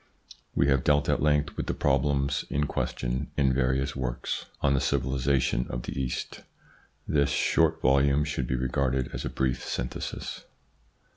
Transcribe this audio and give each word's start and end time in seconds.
We 0.55 0.65
have 0.67 0.83
dealt 0.83 1.09
at 1.09 1.21
length 1.21 1.55
with 1.55 1.67
the 1.67 1.75
problems 1.75 2.43
in 2.49 2.65
question 2.65 3.29
in 3.37 3.53
various 3.53 3.95
works 3.95 4.47
on 4.59 4.73
the 4.73 4.81
civilisations 4.81 5.69
of 5.69 5.83
the 5.83 5.93
East. 6.01 6.41
This 7.07 7.29
short 7.29 7.79
volume 7.83 8.23
should 8.23 8.47
be 8.47 8.55
regarded 8.55 9.11
as 9.13 9.25
a 9.25 9.29
brief 9.29 9.63
synthesis. 9.63 10.45